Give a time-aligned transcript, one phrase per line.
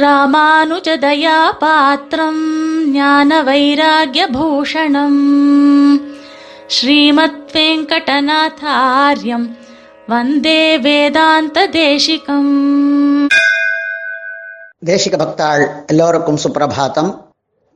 [0.00, 2.40] ராமானுஜதயா பாத்திரம்
[2.92, 5.20] ஞான வைராகியபூஷணம்
[6.66, 9.46] ஸ்ரீமத் வெங்கடநாதாரியம்
[10.08, 12.52] வந்தே வேதாந்த தேசிகம்
[14.86, 17.12] தேசிக பக்தாள் எல்லோருக்கும் சுப்பிரபாதம்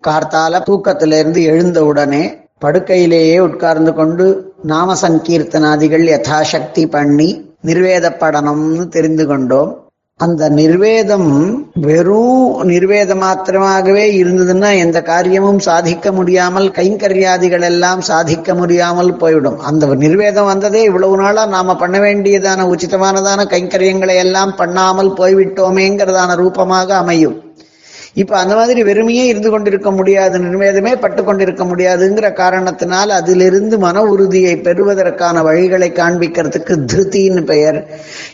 [0.04, 2.22] கார்த்தால தூக்கத்திலிருந்து எழுந்தவுடனே
[2.64, 7.28] படுக்கையிலேயே உட்கார்ந்து கொண்டு நாம சங்கீர்த்தனாதிகள் யதாசக்தி பண்ணி
[7.66, 9.70] நிர்வேத படனம்னு தெரிந்து கொண்டோம்.
[10.20, 11.28] அந்த நிர்வேதம்
[11.74, 19.58] வெறும் நிர்வேத மாத்திரமாகவே இருந்ததுன்னா எந்த காரியமும் சாதிக்க முடியாமல் கைங்கரியாதிகள் எல்லாம் சாதிக்க முடியாமல் போய்விடும்.
[19.60, 27.36] அந்த நிர்வேதம் வந்ததே இவ்வளவு நாளா நாம பண்ண வேண்டியதான உச்சிதமானதான கைங்கரியங்களை எல்லாம் பண்ணாமல் போய்விட்டோமேங்கிறதான ரூபமாக அமையும்.
[28.14, 34.56] இப்ப அந்த மாதிரி வெறுமையே இருந்து கொண்டிருக்க முடியாது நிர்வேதமே பட்டு கொண்டிருக்க முடியாதுங்கிற காரணத்தினால் அதிலிருந்து மன உறுதியை
[34.56, 37.88] பெறுவதற்கான வழிகளை காண்பிக்கிறதுக்கு திருத்தின்னு பெயர்.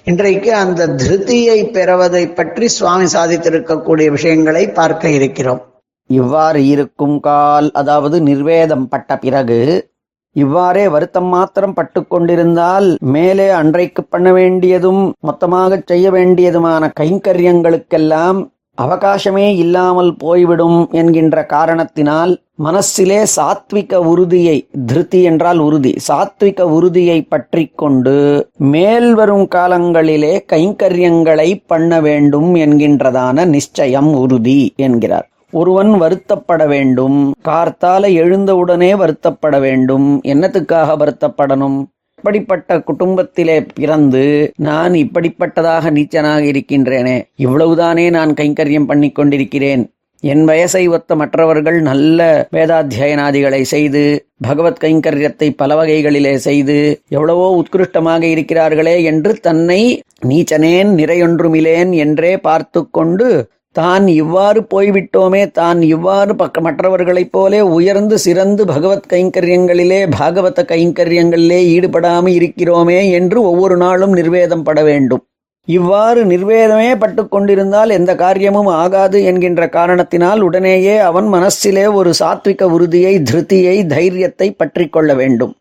[0.04, 5.62] இன்றைக்கு அந்த திருத்தியை பெறுவதை பற்றி சுவாமி சாதித்திருக்கக்கூடிய விஷயங்களை பார்க்க இருக்கிறோம்.
[6.10, 9.90] இவ்வாறு இருக்கும் கால் அதாவது நிர்வேதம் பட்ட பிறகு
[10.36, 18.40] இவ்வாறே வருத்தம் மாத்திரம் பட்டு கொண்டிருந்தால் மேலே அன்றைக்கு பண்ண வேண்டியதும் மொத்தமாக செய்ய வேண்டியதுமான கைங்கரியங்களுக்கெல்லாம்
[18.82, 28.16] அவகாசமே இல்லாமல் போய்விடும் என்கின்ற காரணத்தினால் மனசிலே சாத்விக உறுதியை திருத்தி என்றால் உறுதி சாத்விக உறுதியை பற்றி கொண்டு
[28.56, 35.28] மேல் வரும் காலங்களிலே கைங்கரியங்களை பண்ண வேண்டும் என்கின்றதான நிச்சயம் உறுதி என்கிறார்.
[35.50, 41.76] ஒருவன் வருத்தப்பட வேண்டும் கார்த்தால எழுந்தவுடனே வருத்தப்பட வேண்டும் என்னத்துக்காக வருத்தப்படணும்?
[42.24, 44.22] இப்படிப்பட்ட குடும்பத்திலே பிறந்து
[44.56, 49.82] நான் இப்படிப்பட்டதாக நீச்சனாக இருக்கின்றேனே இவ்வளவுதானே நான் கைங்கரியம் பண்ணி கொண்டிருக்கிறேன்.
[50.22, 52.20] என் வயசை ஒத்த மற்றவர்கள் நல்ல
[52.52, 54.04] வேதாத்தியனாதிகளை செய்து
[54.40, 59.80] பகவத் கைங்கரியத்தை பல வகைகளிலே செய்து எவ்வளவோ உத்கிருஷ்டமாக இருக்கிறார்களே என்று தன்னை
[60.26, 63.28] நீச்சனேன் நிறையொன்றுமிலேன் என்றே பார்த்து கொண்டு
[63.76, 72.36] தான் இவ்வாறு போய்விட்டோமே தான் இவ்வாறு பக்க மற்றவர்களைப் போலே உயர்ந்து சிறந்து பகவத் கைங்கரியங்களிலே பாகவத கைங்கரியங்களிலே ஈடுபடாமல்
[72.38, 75.22] இருக்கிறோமே என்று ஒவ்வொரு நாளும் நிர்வேதம் பட வேண்டும்.
[75.68, 83.14] இவ்வாறு நிர்வேதமே பட்டு கொண்டிருந்தால் எந்த காரியமும் ஆகாது என்கின்ற காரணத்தினால் உடனேயே அவன் மனசிலே ஒரு சாத்விக உறுதியை
[83.30, 85.54] திருத்தியை தைரியத்தை பற்றி கொள்ள வேண்டும்.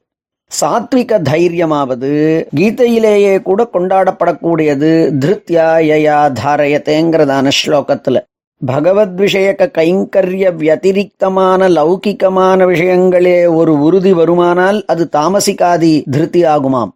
[0.61, 2.11] சாத்விக தைரியமாவது
[2.55, 4.91] கீதையிலேயே கூட கொண்டாடப்படக்கூடியது
[5.23, 8.19] திருத்யா யயா தாரயத்தேங்கிறதான ஸ்லோகத்துல.
[8.65, 16.89] பகவத் விஷயக்க கைங்கரிய வியதிரிக்தமான லௌகிகமான விஷயங்களே ஒரு உறுதி வருமானால் அது தாமசிக்காதி திருத்தி ஆகுமாம்.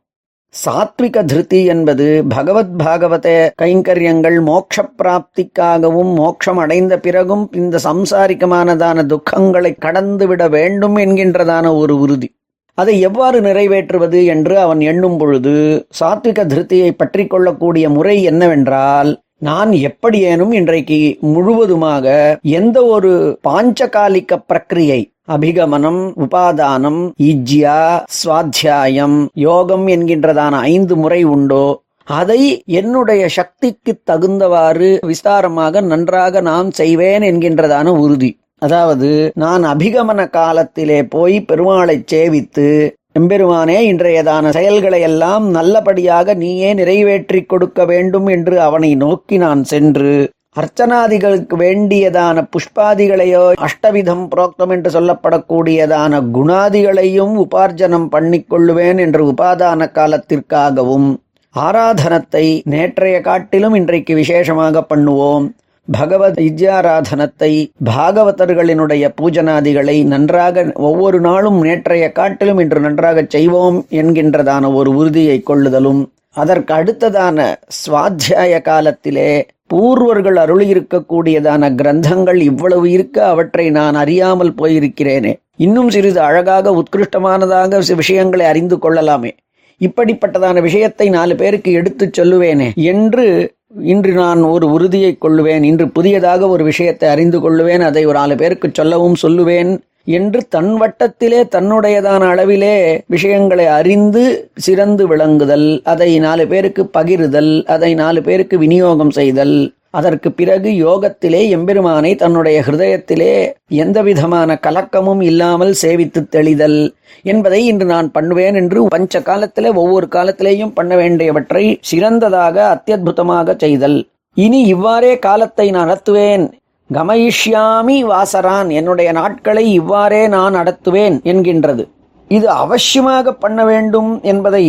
[0.66, 10.50] சாத்விக திருத்தி என்பது பகவத் பாகவத கைங்கரியங்கள் மோட்ச பிராப்திக்காகவும் மோட்சம் அடைந்த பிறகும் இந்த சம்சாரிக்கமானதான துக்கங்களை கடந்துவிட
[10.50, 12.36] வேண்டும் என்கின்றதான ஒரு உறுதி.
[12.78, 20.52] அதை எவ்வாறு நிறைவேற்றுவது என்று அவன் எண்ணும் பொழுது சாத்விக திருப்தியை பற்றி கொள்ளக்கூடிய முறை என்னவென்றால் நான் எப்படியேனும்
[20.52, 22.06] இன்றைக்கு முழுவதுமாக
[22.42, 23.12] எந்த ஒரு
[23.48, 27.80] பாஞ்சகாலிக்க பிரக்கிரியை அபிகமனம் உபாதானம் இஜ்யா
[28.20, 31.66] சுவாத்தியாயம் யோகம் என்கின்றதான ஐந்து முறை உண்டோ
[32.08, 38.30] அதை என்னுடைய சக்திக்கு தகுந்தவாறு விஸ்தாரமாக நன்றாக நான் செய்வேன் என்கின்றதான உறுதி.
[38.62, 42.70] அதாவது நான் அபிகமன காலத்திலே போய் பெருமாளை சேவித்து
[43.14, 51.56] எம்பெருமானே இன்றையதான செயல்களை எல்லாம் நல்லபடியாக நீயே நிறைவேற்றி கொடுக்க வேண்டும் என்று அவனை நோக்கி நான் சென்று அர்ச்சனாதிகளுக்கு
[51.58, 61.10] வேண்டியதான புஷ்பாதிகளையோ அஷ்டவிதம் புரோக்தம் என்று சொல்லப்படக்கூடியதான குணாதிகளையும் உபார்ஜனம் பண்ணிக்கொள்ளுவேன் என்று உபாதான காலத்திற்காகவும்
[61.56, 65.46] ஆராதனத்தை நேற்றைய காட்டிலும் இன்றைக்கு விசேஷமாக பண்ணுவோம்.
[65.92, 75.44] பகவத் வித்யாராதனத்தை பாகவதர்களினுடைய பூஜனாதிகளை நன்றாக ஒவ்வொரு நாளும் நேற்றைய காட்டிலும் இன்று நன்றாக செய்வோம் என்கின்றதான ஒரு உறுதியை
[75.44, 85.34] கொள்ளுதலும் அதற்கு அடுத்ததான சுவாத்தியாய காலத்திலே பூர்வர்கள் அருளியிருக்கக்கூடியதான கிரந்தங்கள் இவ்வளவு இருக்க அவற்றை நான் அறியாமல் போயிருக்கிறேனே.
[85.56, 89.36] இன்னும் சிறிது அழகாக உத்கிருஷ்டமானதாக விஷயங்களை அறிந்து கொள்ளலாமே.
[89.82, 96.64] இப்படிப்பட்டதான விஷயத்தை நாலு பேருக்கு எடுத்துச் சொல்லுவேனே என்று இன்று நான் ஒரு உறுதியை கொள்ளுவேன் இன்று புதியதாக ஒரு
[96.64, 99.72] விஷயத்தை அறிந்து கொள்ளுவேன் அதை ஒரு நாலு பேருக்கு சொல்லவும் சொல்லுவேன்
[100.04, 102.76] என்று தன் வட்டத்திலே தன்னுடையதான அளவிலே
[103.06, 104.24] விஷயங்களை அறிந்து
[104.58, 109.58] சிறந்து விளங்குதல் அதை நாலு பேருக்கு பகிர்தல் அதை நாலு பேருக்கு விநியோகம் செய்தல்.
[109.90, 118.12] அதற்கு பிறகு யோகத்திலே எம்பெருமானை தன்னுடைய ஹிருதயத்திலே எந்த விதமான கலக்கமும் இல்லாமல் சேவித்து தெளிதல் என்பதை இன்று நான்
[118.12, 124.08] பண்ணுவேன் என்று பஞ்ச காலத்திலே ஒவ்வொரு காலத்திலேயும் பண்ண வேண்டியவற்றை சிறந்ததாக அத்தியுதமாக செய்தல்.
[124.34, 126.52] இனி இவ்வாறே காலத்தை நான் நடத்துவேன்.
[126.94, 131.86] கமயிஷ்யாமி வாசரான் என்னுடைய நாட்களை இவ்வாறே நான் நடத்துவேன் என்கின்றது.
[132.28, 134.64] இது அவசியமாக பண்ண வேண்டும் என்பதை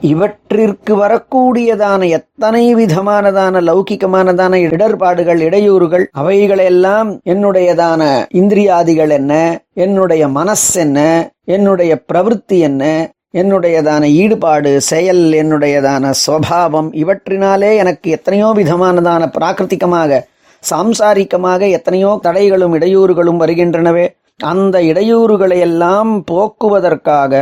[0.00, 12.02] இவற்றிற்கு வரக்கூடியதான எத்தனை விதமானதான லௌகிகமானதான இடர்பாடுகள் இடையூறுகள் அவைகளெல்லாம் என்னுடையதான இந்திரியாதிகள் என்ன என்னுடைய மனஸ் என்ன என்னுடைய
[12.12, 12.84] பிரவೃತ್ತಿ என்ன
[13.32, 20.22] என்னுடையதான ஈடுபாடு செயல் என்னுடையதான சுவாவம் இவற்றினாலே எனக்கு எத்தனையோ விதமானதான பிராகிருத்திகமாக
[20.62, 24.06] சாம்சாரிகமாக எத்தனையோ தடைகளும் இடையூறுகளும் வருகின்றனவே.
[24.40, 27.34] அந்த இடையூறுகளை எல்லாம் போக்குவதற்காக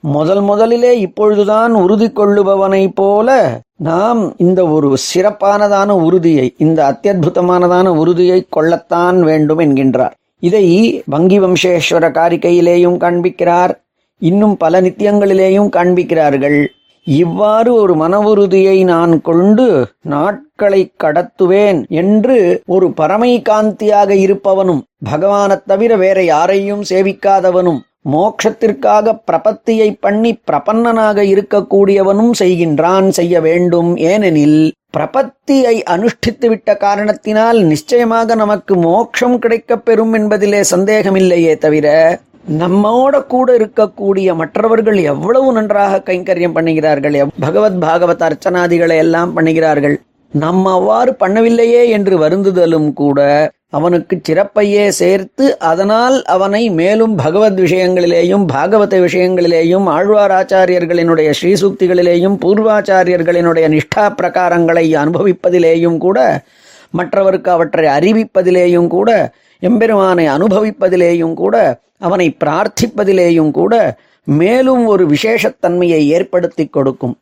[0.00, 9.22] முதல் முதலிலே இப்பொழுதுதான் உறுதி கொள்ளுபவனைப் போல நாம் இந்த ஒரு சிறப்பானதான உறுதியை இந்த அத்தியுதமானதான உறுதியை கொள்ளத்தான்
[9.22, 10.10] வேண்டும் என்கின்றார்.
[10.38, 13.76] இதை வங்கி வம்சேஸ்வர காரிக்கையிலேயும் காண்பிக்கிறார்.
[14.18, 16.66] இன்னும் பல நித்தியங்களிலேயும் காண்பிக்கிறார்கள்.
[17.06, 25.96] இவ்வாறு ஒரு மன உறுதியை நான் கொண்டு நாட்களை கடத்துவேன் என்று ஒரு பரமை காந்தியாக இருப்பவனும் பகவானைத் தவிர
[25.96, 27.78] வேற யாரையும் சேவிக்காதவனும்
[28.12, 33.96] மோட்சத்திற்காக பிரபத்தியை பண்ணி பிரபன்னனாக இருக்கக்கூடியவனும் செய்கின்றான் செய்ய வேண்டும்.
[33.96, 44.34] ஏனெனில் பிரபத்தியை அனுஷ்டித்துவிட்ட காரணத்தினால் நிச்சயமாக நமக்கு மோட்சம் கிடைக்கப் பெறும் என்பதிலே சந்தேகமில்லையே தவிர நம்மோட கூட இருக்கக்கூடிய
[44.34, 49.96] மற்றவர்கள் எவ்வளவு நன்றாக கைங்கரியம் பண்ணுகிறார்கள் பகவத் பாகவத் அர்ச்சனாதிகளை எல்லாம் பண்ணுகிறார்கள்.
[50.32, 59.00] நம்ம அவ்வாறு பண்ணவில்லையே என்று வருந்துதலும் கூட அவனுக்கு சிறப்பையே சேர்த்து அதனால் அவனை மேலும் பகவத் விஷயங்களிலேயும் பாகவத
[59.00, 66.44] விஷயங்களிலேயும் ஆழ்வார் ஆச்சாரியர்களினுடைய ஸ்ரீசூக்திகளிலேயும் பூர்வாச்சாரியர்களினுடைய நிஷ்டா பிரகாரங்களை அனுபவிப்பதிலேயும் கூட
[66.90, 77.18] மற்றவருக்கு அவற்றை அறிவிப்பதிலேயும் கூட எம்பெருமானை அனுபவிப்பதிலேயும் கூட அவனை பிரார்த்திப்பதிலேயும் கூட மேலும் ஒரு விசேஷத்தன்மையை ஏற்படுத்தி கொடுக்கும்.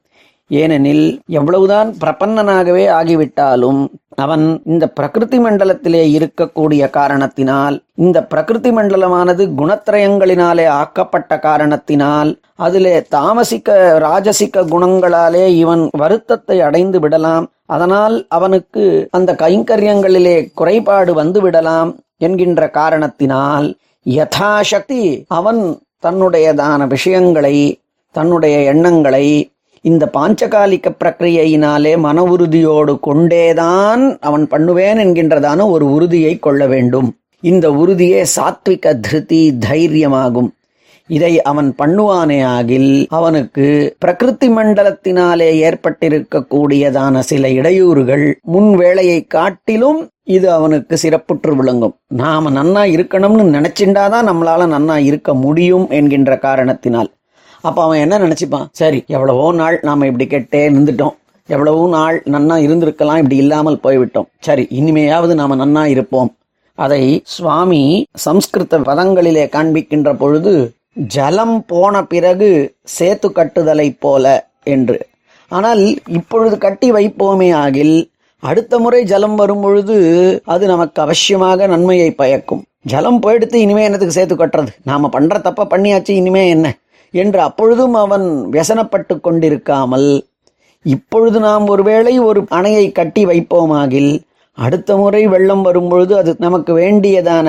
[0.50, 11.38] ஏனெனில் எவ்வளவுதான் பிரபன்னனாகவே ஆகிவிட்டாலும் அவன் இந்த பிரகிருதி மண்டலத்திலே இருக்கக்கூடிய காரணத்தினால் இந்த பிரகிருதி மண்டலமானது குணத்திரயங்களினாலே ஆக்கப்பட்ட
[11.38, 17.48] காரணத்தினால் அதிலே தாமசிக்க ராஜசிக குணங்களாலே இவன் வருத்தத்தை அடைந்து விடலாம்.
[17.66, 23.76] அதனால் அவனுக்கு அந்த கைங்கரியங்களிலே குறைபாடு வந்து விடலாம் என்கின்ற காரணத்தினால்
[24.06, 27.80] யதாசக்தி அவன் தன்னுடையதான விஷயங்களை
[28.10, 29.50] தன்னுடைய எண்ணங்களை
[29.90, 37.08] இந்த பாஞ்சகாலிக பிரக்கிரியையினாலே மன உறுதியோடு கொண்டேதான் அவன் பண்ணுவேன் என்கின்றதான ஒரு உறுதியை கொள்ள வேண்டும்.
[37.50, 40.50] இந்த உறுதியே சாத்விக திருதி தைரியமாகும்.
[41.10, 43.66] இதை அவன் பண்ணுவானே ஆகில் அவனுக்கு
[43.98, 50.00] பிரகிருதி மண்டலத்தினாலே ஏற்பட்டிருக்கக்கூடியதான சில இடையூறுகள் முன் வேளையை காட்டிலும்
[50.36, 51.94] இது அவனுக்கு சிறப்புற்று விளங்கும்.
[52.22, 57.10] நாம நன்னா இருக்கணும்னு நினைச்சிண்டாதான் நம்மளால நன்னா இருக்க முடியும் என்கின்ற காரணத்தினால்.
[57.68, 58.66] அப்ப அவன் என்ன நினைச்சுப்பான்?
[58.80, 61.14] சரி எவ்வளவோ நாள் நாம இப்படி கெட்டே நின்றுட்டோம்.
[61.48, 64.28] எவ்வளவோ நாள் நன்னா இருந்திருக்கலாம் இப்படி இல்லாமல் போய்விட்டோம்.
[64.46, 66.30] சரி இனிமையாவது நாம நன்னா இருப்போம்.
[66.78, 67.02] அதை
[67.34, 67.82] சுவாமி
[68.26, 70.54] சம்ஸ்கிருத பதங்களிலே காண்பிக்கின்ற பொழுது
[71.14, 72.48] ஜலம் போன பிறகு
[72.96, 74.24] சேத்து கட்டுதலைப் போல
[74.74, 74.98] என்று.
[75.50, 75.82] ஆனால்
[76.18, 77.96] இப்பொழுது கட்டி வைப்போமே ஆகில்
[78.42, 79.96] அடுத்த முறை ஜலம் வரும் பொழுது
[80.54, 82.62] அது நமக்கு அவசியமாக நன்மையை பயக்கும்.
[82.92, 84.72] ஜலம் போயிடுத்து இனிமே என்னத்துக்கு சேர்த்து கட்டுறது?
[84.90, 86.66] நாம பண்ற தப்ப பண்ணியாச்சு இனிமே என்ன?
[87.14, 90.24] என்று அப்பொழுதும் அவன் व्यசனப்பட்டு கொண்டிருக்காமல்
[90.82, 94.22] இப்பொழுது நாம் ஒருவேளை ஒரு அணையை கட்டி வைப்போமாகில்
[94.58, 97.48] அடுத்த முறை வெள்ளம் வரும்பொழுது அது நமக்கு வேண்டியதான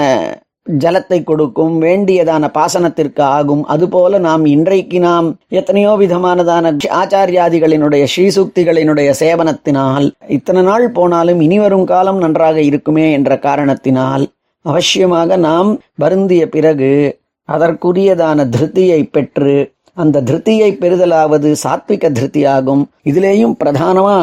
[0.81, 3.65] ஜலத்தை கொடுக்கும் வேண்டியதான பாசனத்திற்கு ஆகும்.
[3.65, 6.71] அதுபோல நாம் இன்றைக்கு நாம் எத்தனையோ விதமானதான
[7.01, 14.25] ஆச்சாரியாதிகளினுடைய ஸ்ரீசுக்திகளினுடைய சேவனத்தினால் இத்தனை நாள் போனாலும் இனி வரும் காலம் நன்றாக இருக்குமே என்ற காரணத்தினால்
[14.65, 17.19] அவசியமாக நாம் வருந்திய பிறகு
[17.49, 22.83] அதற்குரியதான திருத்தியை பெற்று அந்த திருத்தியை பெறுதலாவது சாத்விக திருத்தியாகும்.
[23.03, 24.17] இதுலேயும் பிரதானமா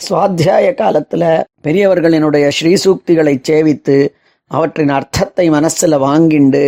[0.00, 1.24] சுவாத்தியாய காலத்துல
[1.62, 4.08] பெரியவர்களினுடைய ஸ்ரீசூக்திகளை சேவித்து
[4.50, 6.64] அவற்றின் அர்த்தத்தை மனசுல வாங்கிண்டு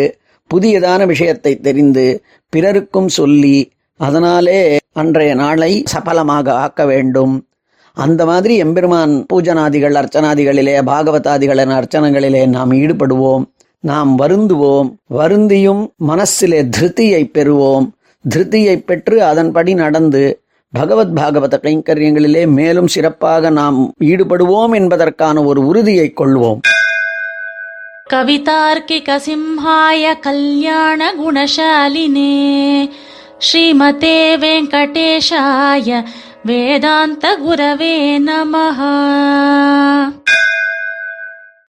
[0.54, 2.06] புதியதான விஷயத்தை தெரிந்து
[2.48, 3.56] பிறருக்கும் சொல்லி
[4.00, 4.60] அதனாலே
[4.92, 7.34] அன்றைய நாளை சபலமாக ஆக்க வேண்டும்.
[7.96, 13.44] அந்த மாதிரி எம்பெருமான் பூஜனாதிகள் அர்ச்சனாதிகளிலே பாகவதாதிகளின் அர்ச்சனைகளிலே நாம் ஈடுபடுவோம்.
[13.86, 14.88] நாம் வருந்துவோம்.
[15.06, 17.90] வருந்தியும் மனசிலே திருத்தியை பெறுவோம்.
[18.34, 20.40] திருத்தியை பெற்று அதன்படி நடந்து
[20.72, 26.58] பகவத் பாகவத கைங்கரியங்களிலே மேலும் சிறப்பாக நாம் ஈடுபடுவோம் என்பதற்கான ஒரு உறுதியை கொள்வோம்.
[28.10, 32.34] கவிதார்க்கிக சிம்ஹாய கல்யாண குணசாலினே
[33.38, 36.04] ஸ்ரீமதே வெங்கடேஷாய
[36.42, 38.94] வேதாந்த குரவே நமஹா.